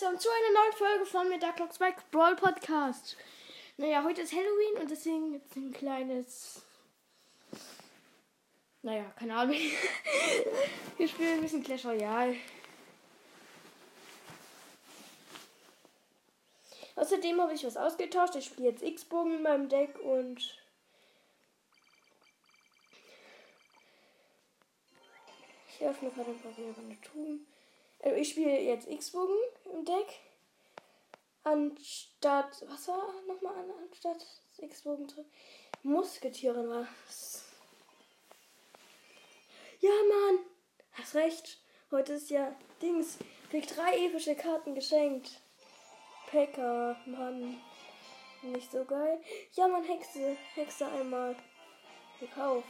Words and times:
willkommen 0.00 0.20
zu 0.20 0.28
einer 0.28 0.60
neuen 0.60 0.72
Folge 0.74 1.06
von 1.06 1.28
mir, 1.28 1.40
Dark 1.40 1.56
Spike 1.74 2.02
Brawl 2.12 2.36
Podcast. 2.36 3.16
Naja, 3.78 4.04
heute 4.04 4.22
ist 4.22 4.32
Halloween 4.32 4.80
und 4.80 4.90
deswegen 4.92 5.32
gibt 5.32 5.50
es 5.50 5.56
ein 5.56 5.72
kleines. 5.72 6.62
Naja, 8.82 9.02
keine 9.18 9.34
Ahnung. 9.34 9.56
Wir 10.98 11.08
spielen 11.08 11.34
ein 11.34 11.40
bisschen 11.40 11.64
Clash 11.64 11.84
Royale. 11.84 12.36
Außerdem 16.94 17.40
habe 17.40 17.54
ich 17.54 17.64
was 17.64 17.76
ausgetauscht. 17.76 18.36
Ich 18.36 18.44
spiele 18.44 18.68
jetzt 18.68 18.84
X-Bogen 18.84 19.34
in 19.34 19.42
meinem 19.42 19.68
Deck 19.68 19.98
und. 19.98 20.38
Ich 25.68 25.84
öffne 25.84 26.10
gerade 26.10 26.30
ein 26.30 26.40
paar 26.40 26.52
meine 26.52 27.00
Truhen. 27.00 27.48
Also 28.00 28.16
ich 28.16 28.30
spiele 28.30 28.60
jetzt 28.60 28.88
X-Bogen 28.88 29.36
im 29.72 29.84
Deck. 29.84 30.06
Anstatt. 31.44 32.64
Was 32.68 32.88
war 32.88 33.12
nochmal 33.26 33.54
an, 33.56 33.70
anstatt 33.86 34.24
X-Bogen 34.58 35.06
drin? 35.06 35.24
Musketiere 35.82 36.68
war 36.68 36.86
Ja, 39.80 39.90
Mann! 39.90 40.40
Hast 40.92 41.14
recht. 41.14 41.58
Heute 41.90 42.14
ist 42.14 42.30
ja 42.30 42.54
Dings. 42.82 43.18
Krieg 43.50 43.66
drei 43.68 44.06
epische 44.06 44.34
Karten 44.34 44.74
geschenkt. 44.74 45.40
Packer, 46.30 46.96
Mann. 47.06 47.60
Nicht 48.42 48.70
so 48.70 48.84
geil. 48.84 49.20
Ja, 49.52 49.68
Mann, 49.68 49.84
Hexe. 49.84 50.36
Hexe 50.54 50.86
einmal 50.86 51.36
gekauft. 52.20 52.66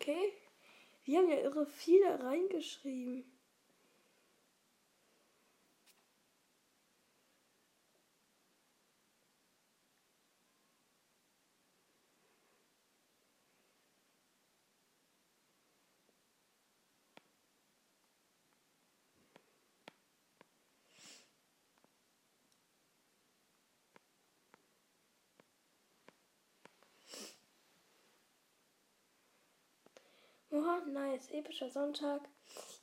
Okay. 0.00 0.32
Wir 1.04 1.18
haben 1.18 1.28
ja 1.28 1.38
irre 1.38 1.66
viele 1.66 2.22
reingeschrieben. 2.22 3.24
Oha, 30.58 30.80
nice. 30.86 31.30
Epischer 31.30 31.70
Sonntag. 31.70 32.20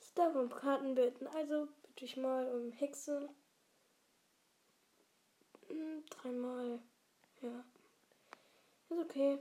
Ich 0.00 0.14
darf 0.14 0.34
um 0.34 0.48
Karten 0.48 0.94
bitten. 0.94 1.26
Also 1.26 1.68
bitte 1.82 2.06
ich 2.06 2.16
mal 2.16 2.48
um 2.50 2.72
Hexe. 2.72 3.28
Hm, 5.68 6.02
dreimal. 6.08 6.78
Ja. 7.42 7.64
Ist 8.88 8.98
okay. 8.98 9.38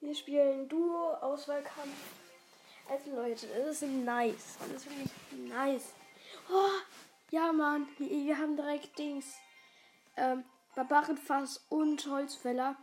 Wir 0.00 0.14
spielen 0.14 0.66
Duo, 0.70 1.12
Auswahlkampf. 1.20 2.14
Also 2.88 3.14
Leute, 3.14 3.48
das 3.48 3.82
ist 3.82 3.82
nice. 3.82 4.56
Das 4.60 4.70
ist 4.70 4.86
wirklich 4.86 5.50
nice. 5.50 5.92
Oh, 6.50 6.70
ja, 7.32 7.52
Mann. 7.52 7.86
Wir, 7.98 8.38
haben 8.38 8.56
direkt 8.56 8.98
Dings. 8.98 9.34
Ähm, 10.16 10.42
Barbarenfass 10.78 11.66
und 11.70 12.06
Holzfäller. 12.06 12.76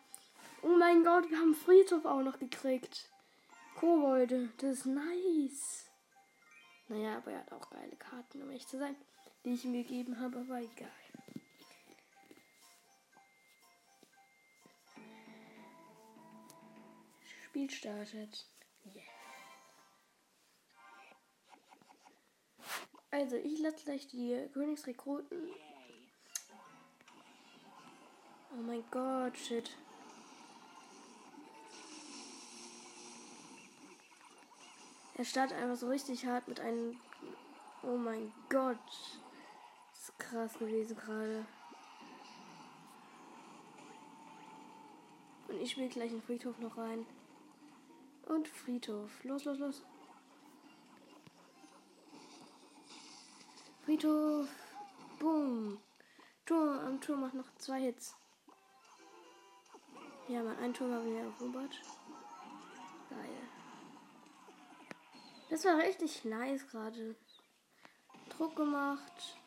Oh 0.68 0.78
mein 0.80 1.03
Gott, 1.03 1.30
wir 1.30 1.38
haben 1.38 1.53
Friedhof 1.53 2.06
auch 2.06 2.24
noch 2.24 2.40
gekriegt. 2.40 3.12
Kobolde, 3.76 4.50
das 4.58 4.80
ist 4.80 4.86
nice. 4.88 5.92
Naja, 6.88 7.18
aber 7.18 7.34
er 7.34 7.42
hat 7.42 7.52
auch 7.52 7.70
geile 7.70 7.96
Karten, 7.98 8.42
um 8.42 8.50
echt 8.50 8.68
zu 8.70 8.80
sein, 8.80 8.96
die 9.44 9.53
ich 9.53 9.64
ihm 9.64 9.74
gegeben 9.74 10.20
habe, 10.20 10.40
aber 10.40 10.59
egal. 10.62 10.90
Spiel 17.44 17.70
startet. 17.70 18.47
Yeah. 18.86 19.03
Also, 23.12 23.36
ich 23.36 23.59
lasse 23.59 23.86
gleich 23.86 24.08
die 24.08 24.50
Königsrekruten 24.52 25.47
Oh 28.52 28.62
mein 28.62 28.84
Gott, 28.90 29.38
shit. 29.38 29.70
Er 35.18 35.24
startet 35.24 35.58
einfach 35.58 35.78
so 35.78 35.88
richtig 35.88 36.26
hart 36.26 36.48
mit 36.48 36.59
einem. 36.59 37.00
Oh 37.84 37.98
mein 37.98 38.34
Gott. 38.50 38.78
Das 39.92 40.09
ist 40.09 40.20
krass 40.20 40.59
gewesen 40.59 40.98
gerade. 40.98 41.46
Und 45.48 45.62
ich 45.62 45.72
spiele 45.72 45.88
gleich 45.88 46.12
den 46.12 46.22
Friedhof 46.22 46.58
noch 46.59 46.78
rein. 46.78 47.06
Und 48.28 48.48
Friedhof. 48.48 49.24
Los, 49.24 49.46
los, 49.46 49.58
los. 49.59 49.84
Friedhof. 53.86 54.50
Boom. 55.20 55.80
Tor 56.46 56.82
am 56.82 57.00
Tor 57.00 57.16
macht 57.16 57.36
noch 57.36 57.56
zwei 57.58 57.82
Hits. 57.82 58.16
Ja, 60.28 60.44
mein 60.44 60.58
ein 60.58 60.74
Tor 60.74 60.90
war 60.90 61.06
wieder 61.06 61.32
Robert. 61.40 61.82
Geil. 63.09 63.54
Das 65.50 65.63
war 65.63 65.78
richtig 65.78 66.25
nice 66.25 66.67
gerade. 66.67 67.16
Druck 68.29 68.56
gemacht. 68.56 69.38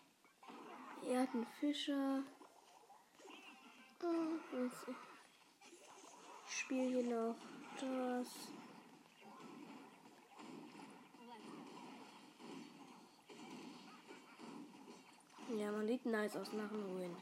Er 1.09 1.23
hat 1.23 1.35
einen 1.35 1.47
Fischer. 1.59 2.23
Oh, 4.03 4.67
ich 6.47 6.53
spiele 6.53 6.89
hier 6.89 7.03
noch 7.03 7.37
das. 7.81 8.29
Ja, 15.57 15.73
man 15.73 15.87
sieht 15.87 16.07
nice 16.07 16.37
aus 16.37 16.53
nach 16.53 16.69
dem 16.69 16.85
Ruin. 16.85 17.17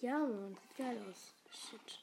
Ja, 0.00 0.16
Mann, 0.18 0.54
sieht 0.54 0.76
geil 0.76 0.96
aus. 1.10 1.34
Shit. 1.50 1.98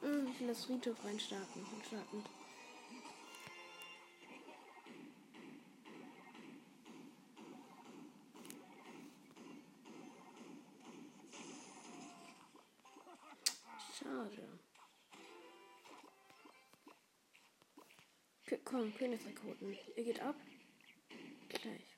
Hm, 0.00 0.26
ich 0.26 0.40
will 0.40 0.48
das 0.48 0.64
Friedhof 0.64 1.04
reinstarten. 1.04 1.66
Starten. 1.86 2.24
Komm, 18.74 18.92
Königsrekruten. 18.92 19.78
Ihr 19.94 20.02
geht 20.02 20.20
ab. 20.20 20.34
Gleich. 21.48 21.96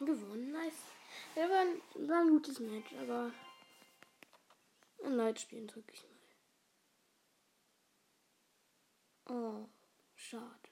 Gewonnen, 0.00 0.50
nice. 0.50 0.72
Ja, 1.36 1.48
war 1.48 2.22
ein, 2.22 2.28
gutes 2.30 2.58
Match, 2.58 2.92
aber 3.00 3.30
ein 5.04 5.16
Night 5.16 5.38
spielen 5.38 5.68
drücke 5.68 5.92
ich 5.92 6.02
mal. 6.02 6.17
Oh, 9.28 9.68
schade. 10.14 10.68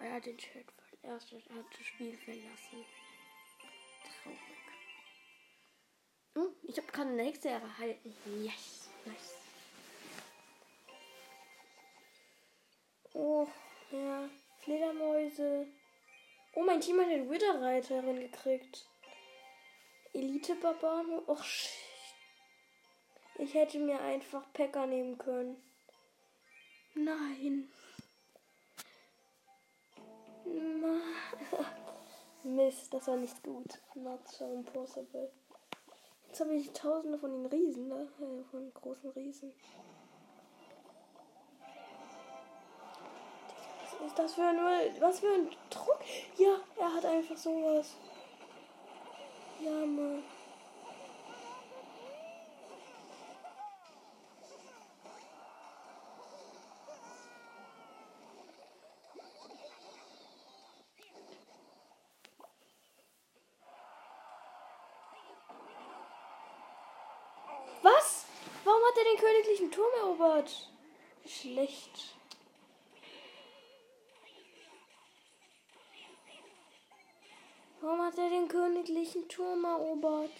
Er 0.00 0.12
hat 0.14 0.26
den 0.26 0.38
Chat 0.38 0.66
erst 1.02 1.32
er 1.32 1.38
hat 1.38 1.66
das 1.78 1.86
Spiel 1.86 2.16
verlassen. 2.16 2.84
Traurig. 4.22 4.38
Hm, 6.34 6.54
ich 6.62 6.76
habe 6.76 6.86
gerade 6.88 7.10
eine 7.10 7.22
Hexe 7.24 7.48
erhalten. 7.48 8.14
Yes, 8.42 8.88
nice. 9.04 9.34
Oh, 13.12 13.46
ja. 13.90 14.28
Fledermäuse. 14.60 15.66
Oh, 16.54 16.62
mein 16.62 16.80
Team 16.80 17.00
hat 17.00 17.10
den 17.10 17.30
Witterreiterin 17.30 18.20
gekriegt. 18.20 18.86
Elite 20.12 20.54
Barbaro. 20.56 21.22
Och, 21.26 21.44
ich 23.38 23.54
hätte 23.54 23.78
mir 23.78 24.00
einfach 24.00 24.52
Packer 24.52 24.86
nehmen 24.86 25.18
können. 25.18 25.62
Nein. 26.94 27.68
Mist, 32.44 32.94
das 32.94 33.08
war 33.08 33.16
nicht 33.16 33.42
gut. 33.42 33.80
Not 33.94 34.28
so 34.28 34.44
impossible. 34.44 35.30
Jetzt 36.28 36.40
habe 36.40 36.54
ich 36.54 36.70
tausende 36.72 37.18
von 37.18 37.30
den 37.30 37.46
Riesen, 37.46 37.88
ne? 37.88 38.08
Äh, 38.20 38.44
von 38.50 38.72
großen 38.74 39.10
Riesen. 39.10 39.52
Was 43.80 44.08
ist 44.08 44.18
das 44.18 44.34
für 44.34 44.42
ein 44.42 44.58
Was 45.00 45.20
für 45.20 45.32
ein 45.32 45.48
Druck? 45.70 46.00
Ja, 46.36 46.56
er 46.76 46.94
hat 46.94 47.04
einfach 47.04 47.36
sowas. 47.36 47.94
Ja, 49.60 49.86
Mann. 49.86 50.22
Was? 67.84 68.24
Warum 68.64 68.80
hat 68.94 69.04
er 69.04 69.10
den 69.10 69.20
königlichen 69.20 69.70
Turm 69.72 69.92
erobert? 70.02 70.70
Schlecht. 71.26 72.14
Warum 77.80 78.02
hat 78.02 78.16
er 78.18 78.30
den 78.30 78.46
königlichen 78.46 79.28
Turm 79.28 79.64
erobert? 79.64 80.30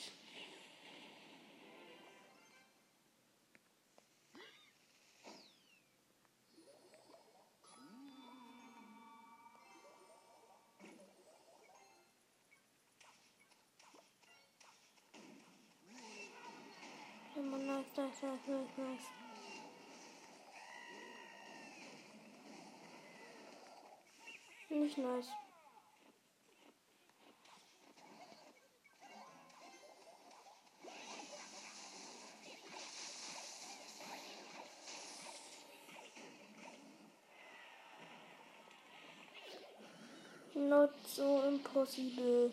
Nice, 18.14 18.22
nice, 18.22 18.38
nice, 18.46 18.69
nice. 18.78 19.08
Nicht 24.70 24.99
nice. 24.99 25.28
Not 40.55 40.90
so 41.05 41.49
impossible. 41.49 42.52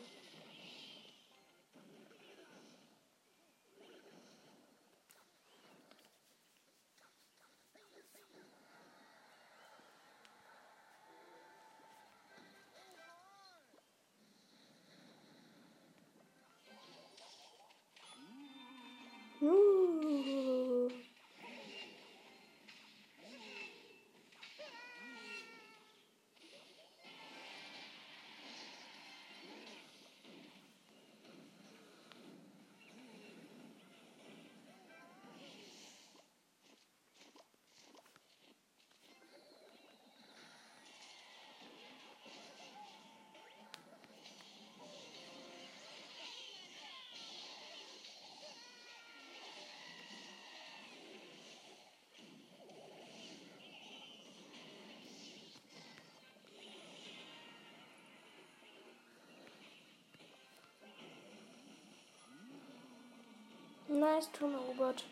Nice 64.22 64.32
Turm 64.34 64.54
erobert. 64.54 65.04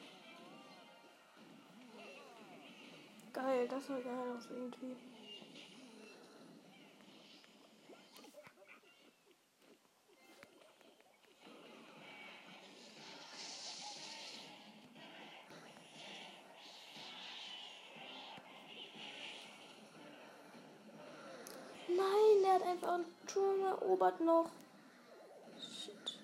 Geil, 3.34 3.68
das 3.68 3.88
sah 3.88 4.00
geil 4.00 4.36
aus 4.38 4.46
irgendwie. 4.52 4.96
Nein, 21.88 22.44
er 22.46 22.54
hat 22.54 22.64
einfach 22.64 22.94
einen 22.94 23.06
Turm 23.26 23.64
erobert 23.64 24.22
noch. 24.22 24.52
Shit. 25.58 26.20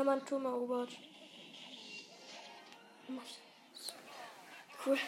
Ja, 0.00 0.04
mein 0.04 0.24
Turm 0.24 0.46
erobert. 0.46 0.88
Cool. 4.82 4.98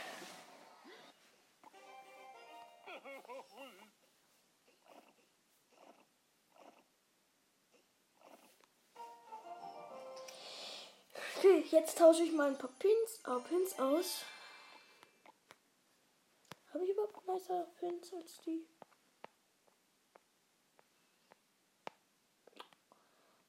Okay, 11.39 11.65
jetzt 11.71 11.97
tausche 11.97 12.25
ich 12.25 12.33
mal 12.33 12.49
ein 12.49 12.59
paar 12.59 12.69
Pins, 12.79 13.23
oh, 13.27 13.41
Pins 13.41 13.79
aus. 13.79 14.27
Habe 16.75 16.85
ich 16.85 16.91
überhaupt 16.91 17.27
nicer 17.27 17.67
Pins 17.79 18.13
als 18.13 18.43
die? 18.43 18.67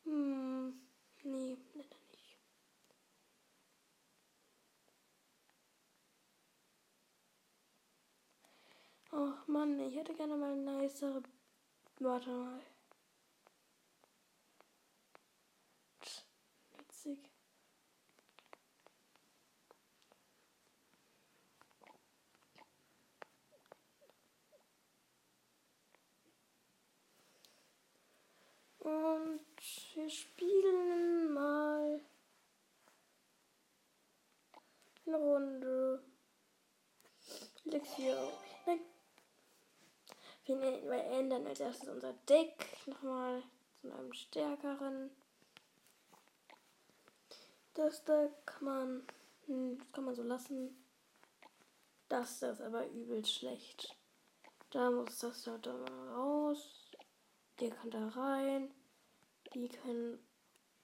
Hm, 0.06 0.80
nee, 1.24 1.58
leider 1.74 1.98
nicht. 2.12 2.38
Ach 9.12 9.48
Mann, 9.48 9.80
ich 9.80 9.96
hätte 9.96 10.14
gerne 10.16 10.36
mal 10.36 10.56
nicer. 10.56 11.22
Warte 12.00 12.30
mal. 12.30 12.60
Witzig. 16.78 17.33
Und 28.84 29.40
wir 29.96 30.10
spielen 30.10 31.34
mal 31.34 32.02
eine 35.06 35.18
Runde. 35.18 36.04
Elixier. 37.64 38.18
Nein. 38.66 38.82
Wir, 40.46 40.56
ne- 40.58 40.82
wir 40.84 41.04
ändern 41.06 41.48
als 41.48 41.62
erstes 41.62 41.88
unser 41.88 42.12
Deck 42.28 42.68
nochmal 42.86 43.44
zu 43.80 43.90
einem 43.90 44.12
stärkeren. 44.12 45.12
Das 47.76 48.04
da 48.04 48.28
kann 48.46 48.66
man, 48.66 49.08
hm, 49.46 49.78
das 49.78 49.92
kann 49.94 50.04
man 50.04 50.16
so 50.16 50.24
lassen. 50.24 50.78
Das, 52.10 52.40
das 52.40 52.60
ist 52.60 52.66
aber 52.66 52.86
übel 52.90 53.26
schlecht. 53.26 53.96
Da 54.72 54.92
muss 54.92 55.20
das 55.20 55.44
da, 55.44 55.58
da 55.58 55.72
mal 55.72 56.10
raus. 56.16 56.83
Der 57.60 57.70
kann 57.70 57.92
da 57.92 58.08
rein. 58.10 58.72
Die 59.54 59.70
können. 59.70 60.20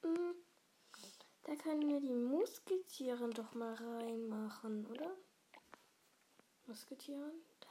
Hm, 0.01 0.35
da 1.43 1.55
können 1.55 1.89
wir 1.89 1.99
die 1.99 2.13
Musketieren 2.13 3.31
doch 3.31 3.53
mal 3.53 3.73
reinmachen, 3.73 4.85
oder? 4.87 5.15
Musketieren? 6.67 7.33
Da. 7.59 7.67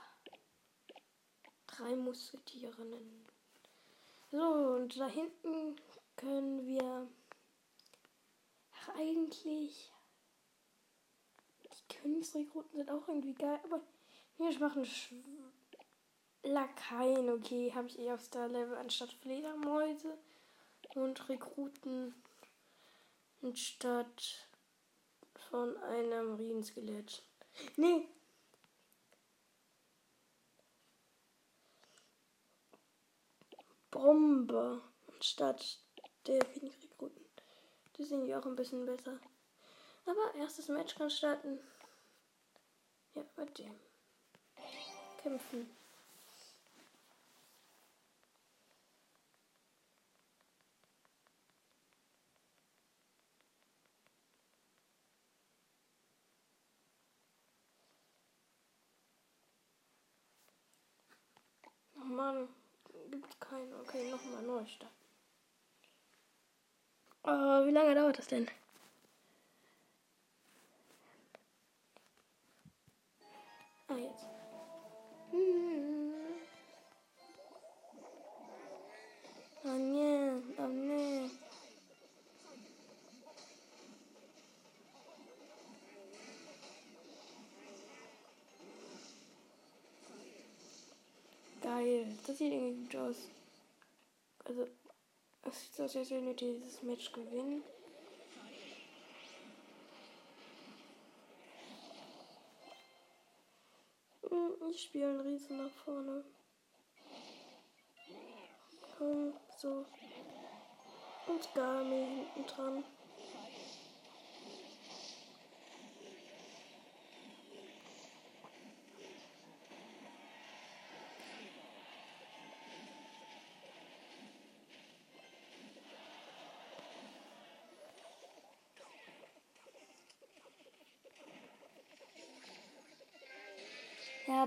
Drei 1.69 1.95
Musketierinnen. 1.95 3.26
So, 4.33 4.43
und 4.43 4.99
da 4.99 5.07
hinten 5.07 5.76
können 6.17 6.67
wir. 6.67 7.07
Ach, 8.73 8.88
eigentlich. 8.97 9.93
Die 11.62 11.95
Königsrekruten 11.95 12.78
sind 12.78 12.90
auch 12.90 13.07
irgendwie 13.07 13.35
geil, 13.35 13.61
aber 13.64 13.81
hier 14.37 14.50
ich 14.50 14.59
mache 14.59 14.85
Sch 14.85 15.14
Lakaien, 16.49 17.28
okay, 17.28 17.73
habe 17.75 17.88
ich 17.88 17.99
eher 17.99 18.14
auf 18.14 18.23
Star 18.23 18.49
Level 18.49 18.76
anstatt 18.76 19.12
Fledermäuse 19.12 20.17
und 20.95 21.28
Rekruten 21.28 22.14
anstatt 23.43 24.49
von 25.50 25.76
einem 25.76 26.37
Riesenskelett. 26.37 27.23
Nee. 27.76 28.09
Bombe 33.90 34.83
anstatt 35.12 35.81
der 36.26 36.38
Königsrekruten. 36.38 37.26
Die 37.99 38.05
sind 38.05 38.26
ja 38.26 38.40
auch 38.40 38.47
ein 38.47 38.57
bisschen 38.57 38.87
besser. 38.87 39.19
Aber 40.07 40.35
erstes 40.37 40.69
Match 40.69 40.95
kann 40.95 41.11
starten. 41.11 41.59
Ja, 43.14 43.23
mit 43.37 43.59
dem. 43.59 43.75
Kämpfen. 45.23 45.78
Oh 62.00 62.05
Mann, 62.05 62.49
gibt 63.11 63.40
keinen. 63.40 63.73
Starten. 64.67 64.95
Oh, 67.25 67.67
wie 67.67 67.71
lange 67.71 67.95
dauert 67.95 68.19
das 68.19 68.27
denn? 68.27 68.49
Ah, 73.88 73.97
jetzt. 73.97 74.27
Hm. 75.31 76.15
Oh 79.65 79.69
nee, 79.69 80.43
oh 80.59 80.67
nee. 80.69 81.31
Geil. 91.61 92.07
Das 92.27 92.38
sieht 92.38 92.53
irgendwie 92.53 92.83
gut 92.85 92.97
aus. 92.97 93.17
Also, 94.49 94.67
es 95.43 95.61
sieht 95.61 95.75
so 95.75 95.83
aus, 95.85 95.97
als 95.97 96.11
wenn 96.11 96.25
wir 96.25 96.35
dieses 96.35 96.83
Match 96.83 97.12
gewinnen. 97.12 97.62
Ich 104.71 104.83
spiele 104.85 105.09
einen 105.09 105.21
Riesen 105.21 105.59
nach 105.59 105.71
vorne. 105.85 106.25
Komm, 108.97 109.35
so. 109.57 109.85
Und 111.26 111.55
Gami 111.55 112.07
hinten 112.07 112.47
dran. 112.47 112.85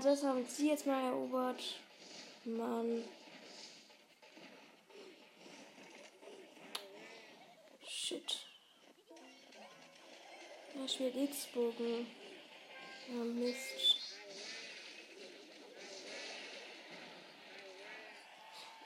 Das 0.02 0.24
haben 0.24 0.44
sie 0.46 0.68
jetzt 0.68 0.86
mal 0.86 1.04
erobert. 1.04 1.62
Mann. 2.44 3.04
Shit. 7.86 8.38
Er 10.80 10.88
spielt 10.88 11.14
X-Bogen. 11.14 12.06
Ja, 13.08 13.24
Mist. 13.24 13.96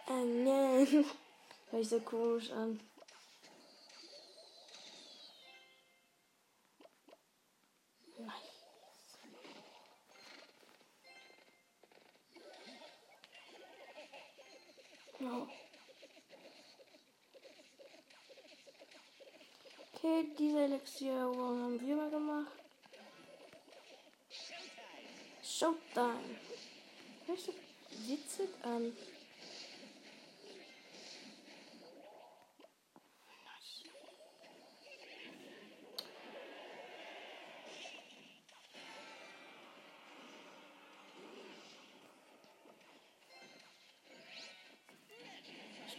Ah, 0.07 0.23
nein. 0.25 0.87
Hört 1.71 1.83
sich 1.83 1.89
so 1.89 2.01
komisch 2.01 2.51
an. 2.51 2.79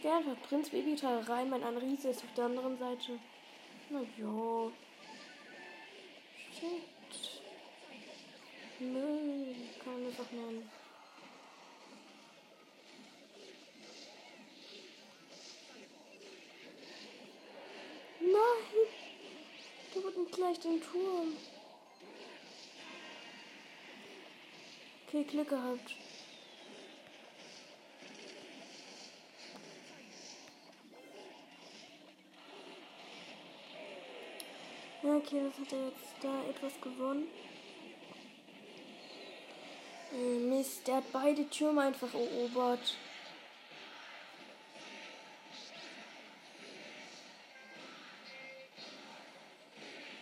Gehe 0.00 0.12
einfach 0.12 0.40
Prinz 0.48 0.70
Babyteil 0.70 1.20
rein, 1.22 1.50
mein 1.50 1.64
Anriese 1.64 2.10
ist 2.10 2.22
auf 2.22 2.32
der 2.34 2.44
anderen 2.44 2.78
Seite. 2.78 3.18
Na 3.90 4.00
jo. 4.16 4.70
Shit. 6.52 6.82
Müll, 8.78 9.56
kann 9.82 9.92
man 9.94 10.04
das 10.04 10.20
auch 10.20 10.30
nennen. 10.30 10.70
Nein! 18.20 18.88
Da 19.94 20.02
wurden 20.04 20.30
gleich 20.30 20.60
den 20.60 20.80
Turm. 20.80 21.36
Okay, 25.08 25.24
Glück 25.24 25.48
gehabt. 25.48 25.96
Okay, 35.18 35.42
das 35.44 35.58
hat 35.58 35.72
er 35.72 35.86
jetzt 35.86 36.14
da 36.22 36.42
etwas 36.48 36.80
gewonnen. 36.80 37.28
Äh, 40.12 40.38
Mist, 40.38 40.86
der 40.86 40.96
hat 40.96 41.12
beide 41.12 41.48
Türme 41.48 41.82
einfach 41.82 42.12
erobert. 42.14 42.96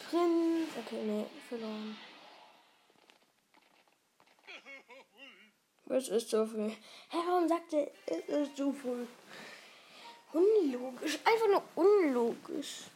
Prinz. 0.09 0.69
Okay, 0.79 1.03
nee, 1.05 1.27
verloren. 1.49 1.97
Es 5.89 6.09
ist 6.09 6.31
so 6.31 6.45
viel. 6.45 6.71
Hä, 7.11 7.17
warum 7.27 7.49
sagt 7.49 7.73
er, 7.73 7.91
es 8.07 8.29
ist 8.29 8.57
so 8.57 8.73
viel? 8.73 9.07
Unlogisch. 10.33 11.19
Einfach 11.25 11.49
nur 11.49 11.63
unlogisch. 11.75 12.91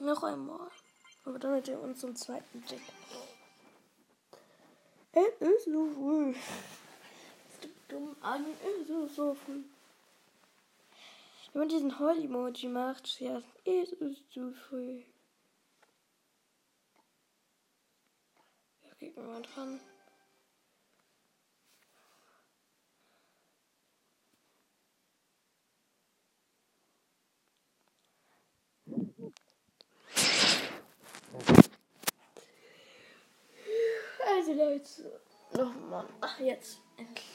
Noch 0.00 0.22
einmal. 0.22 0.70
Aber 1.24 1.38
damit 1.38 1.66
wir 1.66 1.78
uns 1.78 2.00
zum 2.00 2.16
zweiten 2.16 2.64
Deck. 2.66 2.80
Es 5.12 5.48
ist 5.48 5.64
so 5.66 5.90
früh. 5.90 6.34
Es 7.50 7.68
dumm 7.88 8.16
an. 8.22 8.46
Es 8.62 8.88
ist 8.88 9.14
so 9.14 9.34
früh. 9.34 9.62
Wenn 11.52 11.60
man 11.60 11.68
diesen 11.68 11.98
Heul-Emoji 11.98 12.68
macht, 12.68 13.20
ja, 13.20 13.42
es 13.64 13.92
ist 13.92 14.30
zu 14.32 14.52
früh. 14.52 15.02
Ja, 18.82 18.94
geht 18.98 19.16
mal 19.16 19.42
dran. 19.42 19.80
Also 34.40 34.54
Leute, 34.54 35.20
nochmal. 35.52 36.08
Ach, 36.22 36.40
jetzt 36.40 36.78
endlich. 36.96 37.26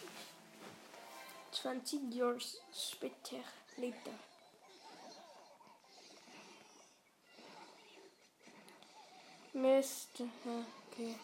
20 1.52 2.12
Jahre 2.12 2.40
später, 2.74 3.44
later. 3.78 4.12
Mist. 9.54 10.18
Ja, 10.18 10.66
okay. 10.92 11.16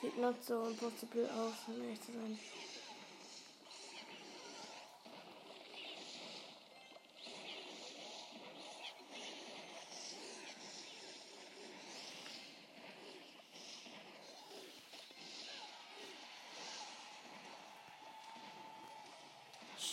Sieht 0.00 0.16
not 0.16 0.42
so 0.42 0.64
impossible 0.68 1.28
aus, 1.32 1.52
um 1.66 1.82
ehrlich 1.82 2.00
zu 2.00 2.12
sein. 2.12 2.38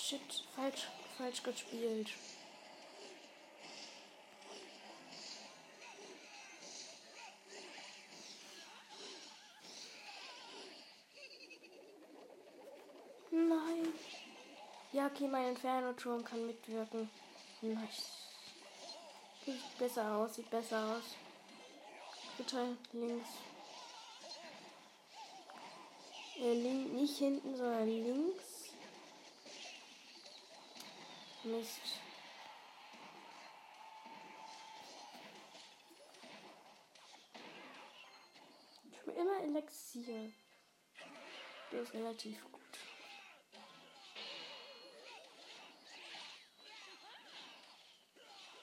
Shit, 0.05 0.43
falsch, 1.25 1.43
gespielt. 1.43 2.09
Nein. 13.31 13.93
Ja, 14.91 15.07
okay, 15.07 15.27
mein 15.27 15.49
Inferno-Turm 15.49 16.23
kann 16.23 16.45
mitwirken. 16.45 17.09
Nice. 17.61 18.11
Sieht 19.45 19.77
besser 19.79 20.15
aus, 20.15 20.35
sieht 20.35 20.49
besser 20.49 20.97
aus. 20.97 21.15
Bitte 22.37 22.77
links. 22.93 23.29
Äh, 26.37 26.53
link, 26.53 26.93
nicht 26.93 27.17
hinten, 27.17 27.55
sondern 27.55 27.87
links. 27.87 28.54
Mist. 31.45 31.79
Ich 38.91 39.05
will 39.05 39.13
immer 39.13 39.43
Elixier. 39.43 40.31
Der 41.71 41.81
ist 41.81 41.93
relativ 41.93 42.43
gut. 42.51 42.61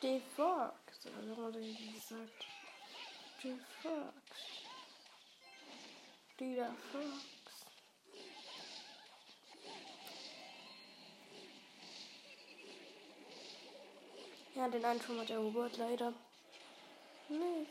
Defox, 0.02 1.06
oder 1.06 1.22
so 1.24 1.36
wurde 1.36 1.60
gesagt. 1.60 2.46
Defox. 3.44 4.16
Dieser 6.40 6.74
Ja, 14.54 14.68
den 14.68 14.85
einen 14.85 15.00
Turm 15.00 15.18
hat 15.18 15.30
er 15.30 15.37
erobert, 15.37 15.78
leider. 15.78 16.12
Mist. 17.28 17.71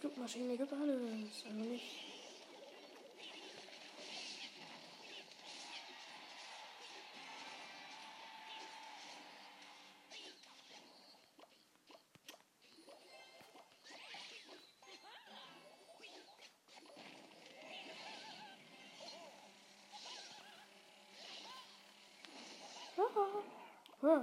Flugmaschine 0.00 0.56
gibt 0.56 0.72
alles, 0.72 1.44
aber 1.44 1.54
nicht. 1.54 2.07
Whoa. 24.00 24.22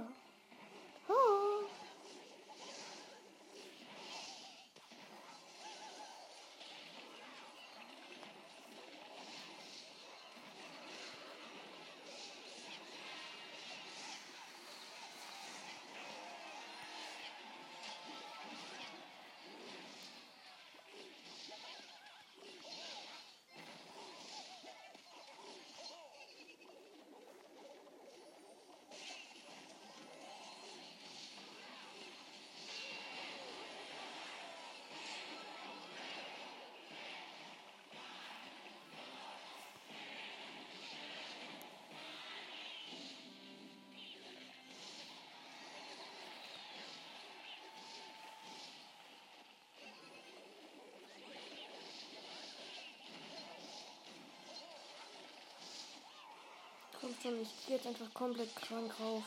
Kommt 57.06 57.22
schon, 57.22 57.40
ich 57.40 57.66
gehe 57.66 57.76
jetzt 57.76 57.86
einfach 57.86 58.12
komplett 58.14 58.56
krank 58.56 58.92
rauf. 58.98 59.22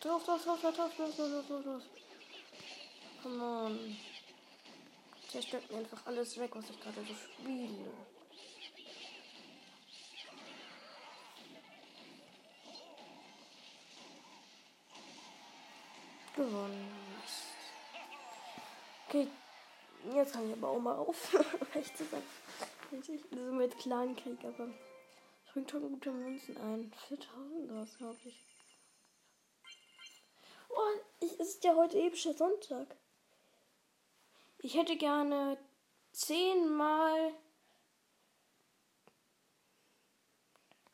Drauf, 0.00 0.24
drauf, 0.24 0.44
drauf, 0.44 0.60
drauf, 0.60 0.76
drauf, 0.76 0.94
drauf, 0.94 1.16
drauf, 1.16 1.44
drauf, 1.48 1.64
drauf. 1.64 1.82
Come 3.24 3.44
on. 3.44 3.96
Zerstört 5.28 5.68
mir 5.68 5.78
einfach 5.78 6.06
alles 6.06 6.38
weg, 6.38 6.50
was 6.54 6.70
ich 6.70 6.80
gerade 6.80 7.00
so 7.00 7.12
spiele. 7.12 7.92
Gewonnen. 16.36 16.92
Okay, 19.08 19.26
jetzt 20.14 20.32
kann 20.34 20.48
ich 20.48 20.56
aber 20.56 20.68
auch 20.68 20.78
mal 20.78 20.94
auf. 20.94 21.34
Echt 21.74 21.98
zu 21.98 22.04
sein. 22.04 22.22
So 23.32 23.52
mit 23.52 23.76
Clankrieg, 23.76 24.38
aber 24.44 24.68
bringt 25.56 25.70
schon 25.70 25.90
gute 25.90 26.12
Münzen 26.12 26.54
ein. 26.58 26.92
4000 27.08 27.72
aus, 27.72 27.96
glaube 27.96 28.18
ich. 28.24 28.44
Oh, 30.68 31.00
ich, 31.20 31.40
es 31.40 31.48
ist 31.48 31.64
ja 31.64 31.74
heute 31.74 31.98
epischer 31.98 32.34
Sonntag. 32.34 32.94
Ich 34.58 34.76
hätte 34.76 34.98
gerne 34.98 35.56
zehnmal 36.12 37.32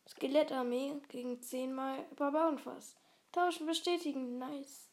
Skelettarmee 0.06 1.00
gegen 1.08 1.42
zehnmal 1.42 2.04
Barbarenfass. 2.14 2.94
Tauschen 3.32 3.66
bestätigen, 3.66 4.38
nice. 4.38 4.88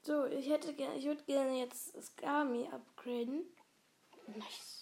So, 0.00 0.24
ich 0.24 0.48
hätte 0.48 0.72
gerne, 0.72 0.96
ich 0.96 1.04
würde 1.04 1.24
gerne 1.24 1.58
jetzt 1.58 1.92
Skami 2.02 2.66
upgraden. 2.68 3.44
Nice. 4.28 4.73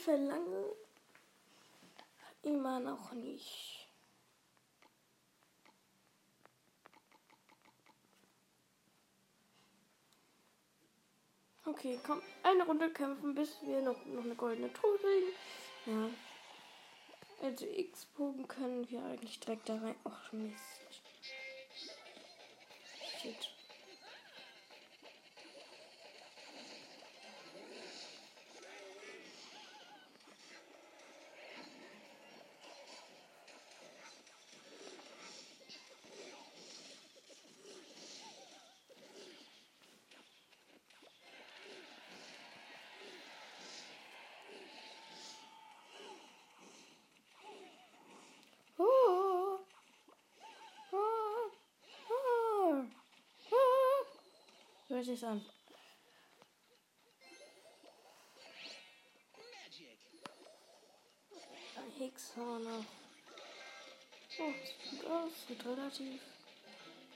Ich 0.00 0.04
verlange 0.04 0.64
immer 2.42 2.80
noch 2.80 3.12
nicht. 3.12 3.86
Okay, 11.66 12.00
komm, 12.04 12.22
eine 12.42 12.64
Runde 12.64 12.90
kämpfen, 12.90 13.34
bis 13.34 13.60
wir 13.62 13.82
noch, 13.82 14.04
noch 14.06 14.24
eine 14.24 14.34
goldene 14.34 14.72
Truhe 14.72 14.98
kriegen. 14.98 15.32
Ja. 15.86 16.08
Also 17.42 17.66
X-Bogen 17.66 18.48
können 18.48 18.90
wir 18.90 19.04
eigentlich 19.04 19.38
direkt 19.38 19.68
da 19.68 19.74
rein. 19.76 19.94
Ach, 20.04 20.32
Mist. 20.32 20.56
Shit. 23.20 23.50
Oh. 48.82 49.58
Oh. 50.90 51.50
Oh. 52.10 52.84
Oh. 53.52 54.89
Hört 55.00 55.06
sich's 55.06 55.24
an. 55.24 55.40
Ein 61.74 61.92
Hexhorner. 61.98 62.84
Oh, 64.38 64.52
sieht 64.62 65.00
gut 65.00 65.10
aus. 65.10 65.32
Sieht 65.48 65.64
relativ. 65.64 66.20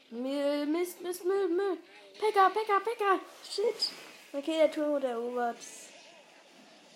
Müll, 0.08 0.64
Mist, 0.64 1.02
Mist, 1.02 1.26
Müll, 1.26 1.48
Müll. 1.48 1.76
Pekka, 2.18 2.48
Pekka, 2.48 2.80
Pekka. 2.80 3.20
Shit. 3.44 3.92
Okay, 4.32 4.56
der 4.56 4.72
Turm 4.72 4.92
wurde 4.92 5.08
erobert. 5.08 5.58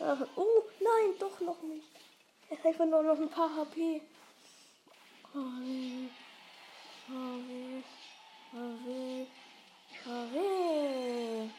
Oh, 0.00 0.62
nein, 0.80 1.18
doch 1.18 1.38
noch 1.40 1.60
nicht. 1.64 1.92
Er 2.48 2.56
hat 2.56 2.64
einfach 2.64 2.86
nur 2.86 3.02
noch 3.02 3.18
ein 3.18 3.28
paar 3.28 3.54
HP. 3.54 4.00
Oh 5.34 5.52
weh. 5.60 6.08
Oh 7.10 7.36
weh. 7.46 7.82
Oh 8.54 8.86
weh. 8.86 9.26
Weh. 10.08 11.50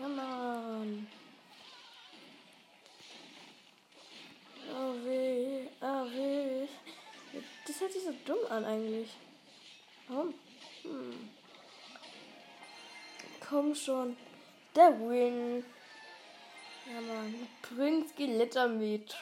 Ja, 0.00 0.08
Mann. 0.08 1.08
Oh 4.72 4.94
weh. 5.04 5.66
Oh 5.80 6.04
weh. 6.12 6.68
Das 7.66 7.80
hört 7.80 7.92
sich 7.92 8.04
so 8.04 8.14
dumm 8.24 8.38
an 8.48 8.64
eigentlich. 8.64 9.10
Warum? 10.06 10.34
Hm. 10.82 11.30
Komm 13.48 13.74
schon. 13.74 14.16
Der 14.76 14.96
Win. 15.00 15.64
Ja, 16.86 17.00
Mann. 17.00 17.48
Prinz 17.62 18.14
Gelettermet. 18.14 19.16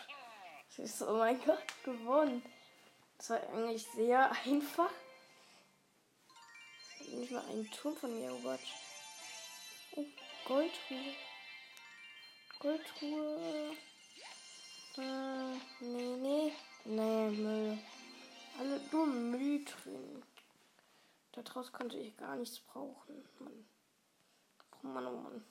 Oh 1.01 1.15
mein 1.15 1.43
Gott, 1.45 1.65
gewonnen. 1.83 2.43
Das 3.17 3.31
war 3.31 3.41
eigentlich 3.55 3.87
sehr 3.97 4.31
einfach. 4.45 4.91
Nicht 7.13 7.33
mal 7.33 7.45
ein 7.49 7.71
Turm 7.71 7.97
von 7.97 8.15
mir 8.15 8.27
erobert. 8.27 8.61
Oh, 9.93 10.05
Goldruhe. 10.45 11.15
Goldruhe. 12.61 13.77
Äh, 14.97 15.55
nee, 15.81 16.17
nee. 16.17 16.53
Nee, 16.85 17.31
Müll. 17.31 17.79
Alle 18.59 18.81
nur 18.91 19.07
Müll 19.07 19.65
drin. 19.65 20.23
Daraus 21.33 21.73
konnte 21.73 21.99
ich 21.99 22.17
gar 22.17 22.37
nichts 22.37 22.61
brauchen. 22.61 23.25
Mann. 23.39 23.69
Oh 24.83 24.87
Mann, 24.87 25.07
oh 25.07 25.21
Mann. 25.21 25.45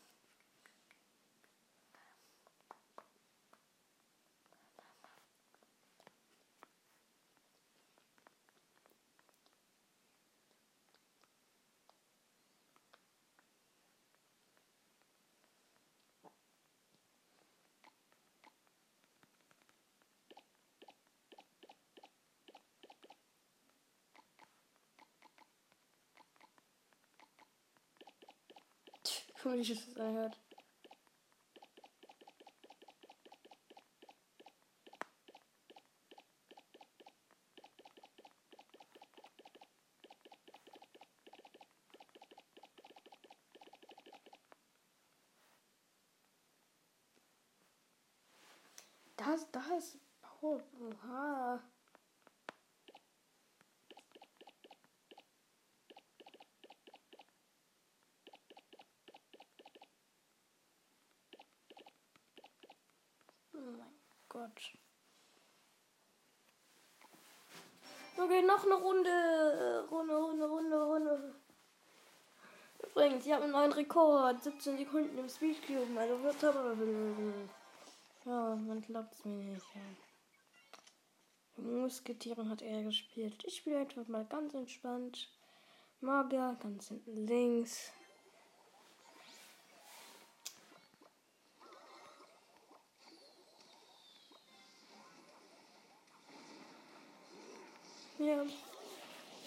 Guck 29.48 29.54
mal, 29.56 29.60
wie 29.62 29.64
sich 29.64 29.86
das 29.86 29.96
anhört. 29.96 30.38
Das, 49.16 49.50
das. 49.52 49.98
Oh, 50.42 50.60
oha. 50.78 51.64
Oh 63.58 63.72
mein 63.72 63.94
Gott. 64.30 64.78
Okay, 68.38 68.45
noch 68.45 68.63
eine 68.65 68.76
Runde. 68.76 69.88
Runde, 69.89 70.15
Runde, 70.15 70.45
Runde, 70.45 70.84
Runde. 70.84 71.36
Übrigens, 72.84 73.26
ich 73.26 73.32
habe 73.32 73.43
einen 73.43 73.54
neuen 73.54 73.71
Rekord. 73.71 74.43
17 74.43 74.78
Sekunden 74.78 75.17
im 75.17 75.28
Speedcube. 75.30 76.00
Also 76.00 76.21
wird 76.23 76.43
aber. 76.43 76.76
Ja, 78.26 78.56
man 78.56 78.82
glaubt 78.82 79.13
es 79.13 79.26
mir 79.26 79.38
nicht. 79.38 79.65
Ja. 79.73 81.63
Musketieren 81.63 82.50
hat 82.50 82.62
er 82.62 82.84
gespielt. 82.84 83.43
Ich 83.45 83.56
spiele 83.58 83.80
einfach 83.80 84.08
mal 84.08 84.26
ganz 84.26 84.54
entspannt. 84.54 85.30
Magier, 86.02 86.56
ganz 86.62 86.89
hinten 86.89 87.26
links. 87.26 87.91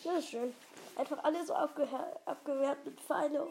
Das 0.05 0.19
ist 0.19 0.31
schön. 0.31 0.55
Einfach 0.97 1.23
alles 1.25 1.49
so 1.49 1.55
abgewehrt 1.55 2.85
mit 2.85 3.01
Pfeile. 3.01 3.49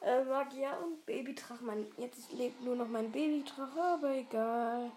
Äh, 0.00 0.24
Magier 0.24 0.76
und 0.82 1.04
Babydrache. 1.06 1.62
Mein, 1.64 1.86
jetzt 1.96 2.32
lebt 2.32 2.62
nur 2.62 2.74
noch 2.74 2.88
mein 2.88 3.12
Babydrache, 3.12 3.80
aber 3.80 4.10
egal. 4.10 4.90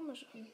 Komisch 0.00 0.26
an. 0.34 0.46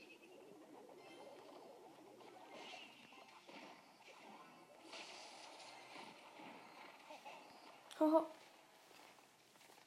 Haha. 7.99 8.27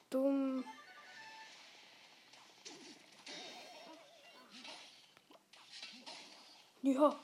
Dumm. 0.10 0.64
Ja. 6.82 7.20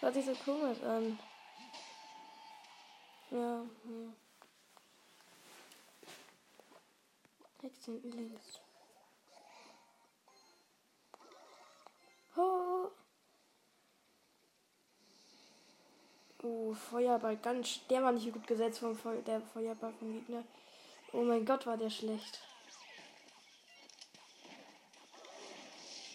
Hört 0.00 0.14
sich 0.14 0.24
so 0.24 0.34
komisch 0.34 0.82
an. 0.82 1.18
Ja. 3.30 3.64
Rechts 7.62 7.84
hinten 7.84 8.12
links. 8.12 8.60
Oh. 12.40 12.90
Oh, 16.42 16.72
Feuerball, 16.72 17.36
ganz. 17.36 17.80
Der 17.88 18.02
war 18.02 18.12
nicht 18.12 18.32
gut 18.32 18.46
gesetzt 18.46 18.78
vom 18.78 18.96
Feu 18.96 19.20
der 19.22 19.42
Feuerball 19.42 19.92
vom 19.98 20.12
Gegner. 20.12 20.44
Oh 21.12 21.22
mein 21.22 21.44
Gott, 21.44 21.66
war 21.66 21.76
der 21.76 21.90
schlecht. 21.90 22.40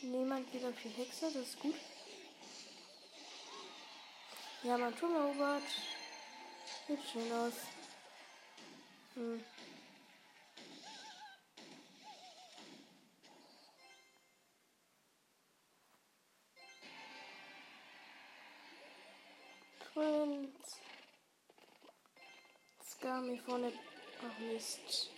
Niemand 0.01 0.51
geht 0.51 0.65
auf 0.65 0.73
die 0.83 0.89
Hexe, 0.89 1.25
das 1.25 1.35
ist 1.35 1.59
gut. 1.59 1.75
Ja, 4.63 4.77
man 4.77 4.95
Turm 4.95 5.15
erobert. 5.15 5.63
Sieht 6.87 6.99
schön 7.11 7.31
aus. 7.31 7.53
Hm. 9.15 9.43
Prinz. 19.95 20.77
Skami 22.83 23.39
vorne. 23.39 23.71
Ach 24.21 24.39
Mist. 24.39 25.09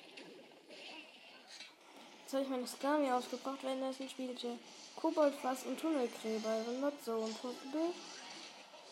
Jetzt 2.22 2.34
habe 2.34 2.44
ich 2.44 2.50
meine 2.50 2.68
Skami 2.68 3.12
ausgebracht, 3.12 3.58
wenn 3.63 3.82
das 3.82 4.00
ein 4.00 4.10
spielte. 4.10 4.60
Koboldfass 4.96 5.63
und 5.66 5.80
Tunnelgräber. 5.80 6.50
Also 6.50 6.72
not 6.74 6.94
so 7.04 7.26
impossible. 7.26 7.92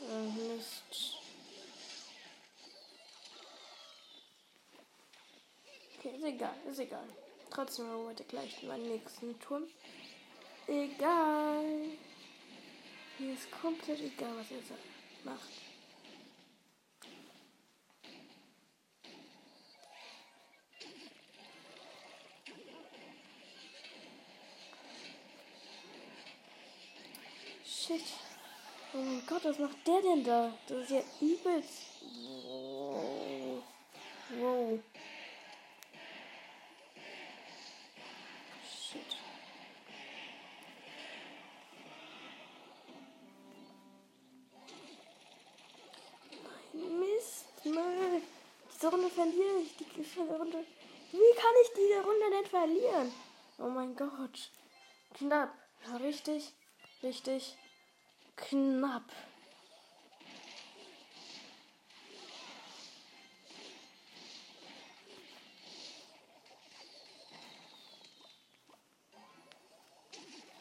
Äh, 0.02 0.24
Mist. 0.48 1.20
Okay, 6.00 6.16
ist 6.18 6.24
egal, 6.24 6.56
ist 6.68 6.80
egal. 6.80 7.08
Trotzdem 7.52 7.88
heute 8.08 8.24
gleich 8.24 8.64
meinen 8.64 8.88
nächsten 8.88 9.40
Turm. 9.40 9.68
Egal. 10.66 11.90
Mir 13.20 13.34
ist 13.34 13.52
komplett 13.62 14.00
egal, 14.00 14.36
was 14.36 14.50
er 14.50 14.58
macht. 15.24 15.75
Shit. 27.86 28.02
Oh 28.96 28.98
mein 28.98 29.22
Gott, 29.28 29.46
was 29.46 29.60
macht 29.60 29.86
der 29.86 30.02
denn 30.02 30.24
da? 30.24 30.52
Das 30.68 30.78
ist 30.78 30.90
ja 30.90 31.02
übelst. 31.22 31.84
Wow. 32.02 33.62
wow. 34.40 34.80
Shit. 38.64 39.02
Nein, 46.74 47.00
Mist, 47.00 47.66
Mann. 47.66 48.22
Diese 48.74 48.90
Runde 48.90 49.10
verliere 49.12 49.60
ich. 49.62 49.76
Die 49.78 50.20
Runde. 50.20 50.66
Wie 51.12 51.36
kann 51.36 51.54
ich 51.62 51.70
diese 51.78 52.04
Runde 52.04 52.32
denn 52.32 52.46
verlieren? 52.48 53.14
Oh 53.60 53.70
mein 53.70 53.96
Gott. 53.96 54.50
Knapp. 55.14 55.54
Richtig. 56.02 56.52
Richtig 57.04 57.56
knapp. 58.36 59.12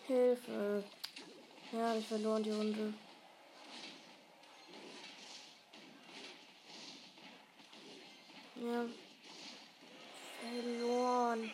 Hilfe. 0.07 0.85
Ja, 1.73 1.89
hab 1.89 1.99
ich 1.99 2.07
verloren 2.07 2.43
die 2.43 2.51
Runde. 2.51 2.95
Ja. 8.57 8.85
Verloren. 10.41 11.51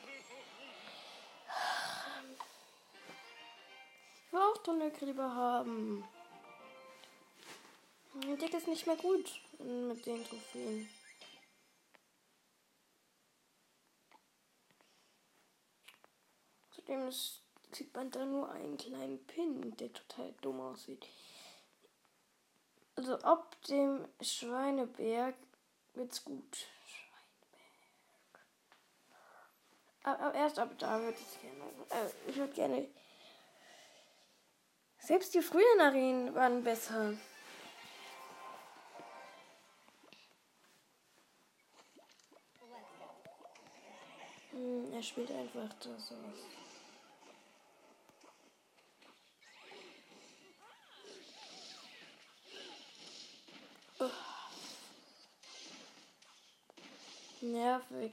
Ich 4.31 4.35
will 4.35 4.43
auch 4.43 4.59
Tunnelgräber 4.59 5.35
haben. 5.35 6.05
Der 8.15 8.37
Deck 8.37 8.55
ist 8.55 8.69
nicht 8.69 8.87
mehr 8.87 8.95
gut 8.95 9.29
mit 9.59 10.07
den 10.07 10.25
Trophäen. 10.25 10.89
Zudem 16.71 17.09
ist, 17.09 17.43
sieht 17.73 17.93
man 17.93 18.13
da 18.13 18.25
nur 18.25 18.49
einen 18.53 18.77
kleinen 18.77 19.27
Pin, 19.27 19.77
der 19.79 19.93
total 19.93 20.33
dumm 20.43 20.61
aussieht. 20.61 21.09
Also 22.95 23.19
ob 23.25 23.61
dem 23.63 24.07
Schweineberg 24.21 25.35
wird's 25.95 26.23
gut. 26.23 26.69
Schweineberg. 26.87 28.47
Aber, 30.05 30.21
aber 30.21 30.35
erst 30.37 30.61
ab 30.61 30.79
da 30.79 31.01
würde 31.01 31.19
ich 31.19 31.41
gerne. 31.41 31.65
Äh, 31.91 32.31
ich 32.31 32.37
würde 32.37 32.53
gerne 32.53 32.89
selbst 35.01 35.35
die 35.35 35.43
frühen 35.43 35.81
Arenen 35.81 36.35
waren 36.35 36.63
besser. 36.63 37.15
Hm, 44.51 44.93
er 44.93 45.03
spielt 45.03 45.31
einfach 45.33 45.69
das 45.81 46.13
aus. 46.13 46.61
Nervig. 57.41 58.13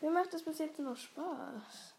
Mir 0.00 0.10
macht 0.10 0.32
das 0.34 0.42
bis 0.42 0.58
jetzt 0.58 0.78
noch 0.78 0.96
Spaß. 0.96 1.95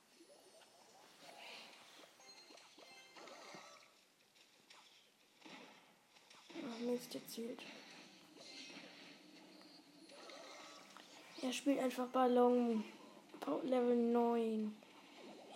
Mist 6.80 7.16
erzielt. 7.16 7.62
Er 11.42 11.54
spielt 11.54 11.80
einfach 11.80 12.08
Ballon. 12.08 12.84
Level 13.64 13.96
9. 13.96 14.76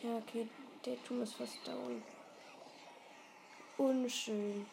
Ja, 0.02 0.18
okay. 0.18 0.48
Der 0.86 1.04
Turm 1.04 1.22
ist 1.24 1.34
fast 1.34 1.58
down. 1.66 2.02
Unschön. 3.78 4.66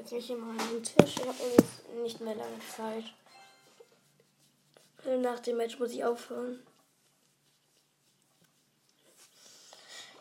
Setze 0.00 0.14
mich 0.14 0.30
immer 0.30 0.50
an 0.50 0.58
den 0.58 0.82
Tisch. 0.82 1.16
Ich 1.16 1.26
habe 1.26 1.36
jetzt 1.56 1.88
nicht 2.02 2.20
mehr 2.20 2.34
lange 2.34 2.58
Zeit. 2.74 3.04
Nach 5.22 5.40
dem 5.40 5.56
Match 5.58 5.78
muss 5.78 5.92
ich 5.92 6.04
aufhören. 6.04 6.62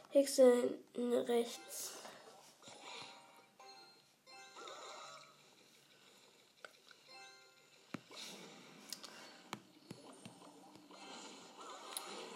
Hexe 0.10 0.76
rechts. 0.98 1.92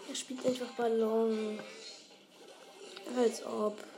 Er 0.08 0.16
spielt 0.16 0.46
einfach 0.46 0.72
Ballon. 0.74 1.60
Als 3.18 3.46
ob. 3.46 3.93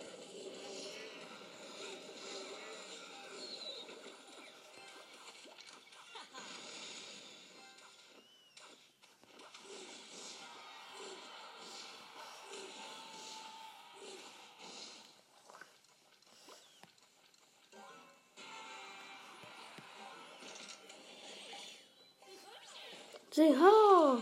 CH. 23.35 24.21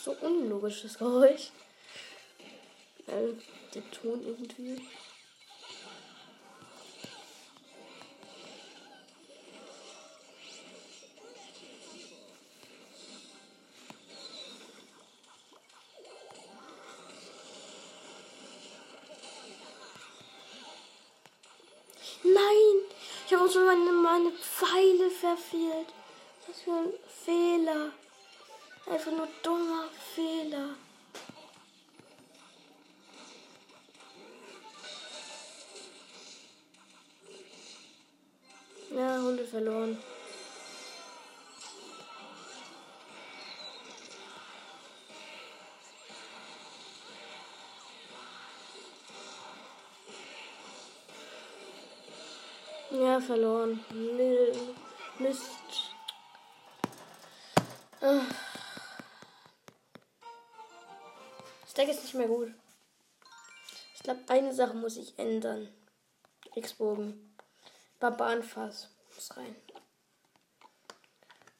So 0.00 0.12
unlogisches 0.20 0.96
Geräusch. 0.96 1.50
Äh, 3.08 3.34
der 3.74 3.90
Ton 3.90 4.24
irgendwie. 4.24 4.80
Nein! 22.22 22.34
Ich 23.26 23.32
habe 23.32 23.42
uns 23.42 23.54
meine, 23.56 23.90
meine 23.90 24.30
Pfeile 24.30 25.10
verfehlt. 25.10 25.88
Ein 26.68 26.92
Fehler. 27.24 27.92
Einfach 28.86 29.12
nur 29.12 29.28
dummer 29.40 29.88
Fehler. 30.14 30.70
Ja, 38.90 39.22
Hunde 39.22 39.44
verloren. 39.44 39.96
Ja, 52.90 53.20
verloren. 53.20 53.84
Mist. 55.20 55.85
Das 61.62 61.74
Deck 61.74 61.88
ist 61.88 62.04
nicht 62.04 62.14
mehr 62.14 62.28
gut. 62.28 62.54
Ich 63.94 64.02
glaube, 64.04 64.20
eine 64.28 64.54
Sache 64.54 64.74
muss 64.74 64.96
ich 64.96 65.18
ändern. 65.18 65.68
X-Bogen. 66.54 67.36
Barbarenfass 67.98 68.90
muss 69.14 69.36
rein. 69.36 69.56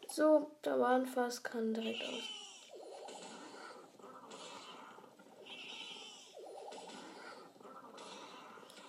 So, 0.09 0.53
Barbarenfass 0.63 1.43
kann 1.43 1.75
direkt 1.75 2.05
aus. 2.05 2.23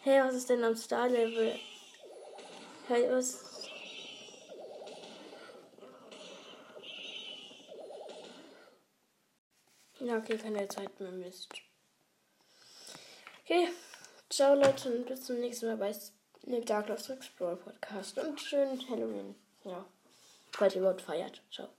Hey, 0.02 0.24
was 0.24 0.36
ist 0.36 0.50
denn 0.50 0.64
am 0.64 0.76
Star-Level? 0.76 1.60
Hey, 2.88 3.12
was? 3.12 3.47
Okay, 10.18 10.38
keine 10.38 10.68
Zeit 10.68 11.00
mehr, 11.00 11.12
Mist. 11.12 11.50
Okay, 13.44 13.70
ciao 14.30 14.56
Leute 14.56 14.96
und 14.96 15.08
bis 15.08 15.24
zum 15.24 15.40
nächsten 15.40 15.68
Mal 15.68 15.78
bei 15.78 15.94
Dark 16.62 16.90
Lost 16.90 17.10
Explorer 17.10 17.56
Podcast 17.56 18.18
und 18.18 18.40
schönen 18.40 18.90
Halloween. 18.90 19.36
Ja, 19.64 19.86
falls 20.52 20.76
ihr 20.76 20.82
überhaupt 20.82 21.02
feiert. 21.02 21.42
Ciao. 21.52 21.70